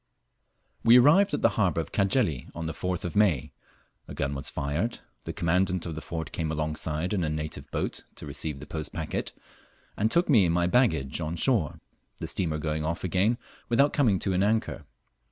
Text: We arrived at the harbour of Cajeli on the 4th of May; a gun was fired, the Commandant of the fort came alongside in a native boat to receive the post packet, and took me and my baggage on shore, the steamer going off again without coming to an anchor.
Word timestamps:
We 0.83 0.97
arrived 0.97 1.31
at 1.35 1.43
the 1.43 1.49
harbour 1.61 1.79
of 1.79 1.91
Cajeli 1.91 2.49
on 2.55 2.65
the 2.65 2.73
4th 2.73 3.05
of 3.05 3.15
May; 3.15 3.51
a 4.07 4.15
gun 4.15 4.33
was 4.33 4.49
fired, 4.49 4.97
the 5.25 5.31
Commandant 5.31 5.85
of 5.85 5.93
the 5.93 6.01
fort 6.01 6.31
came 6.31 6.51
alongside 6.51 7.13
in 7.13 7.23
a 7.23 7.29
native 7.29 7.69
boat 7.69 8.03
to 8.15 8.25
receive 8.25 8.59
the 8.59 8.65
post 8.65 8.93
packet, 8.93 9.31
and 9.95 10.09
took 10.09 10.27
me 10.27 10.45
and 10.45 10.55
my 10.55 10.65
baggage 10.65 11.21
on 11.21 11.35
shore, 11.35 11.81
the 12.17 12.25
steamer 12.25 12.57
going 12.57 12.83
off 12.83 13.03
again 13.03 13.37
without 13.69 13.93
coming 13.93 14.17
to 14.17 14.33
an 14.33 14.41
anchor. 14.41 14.85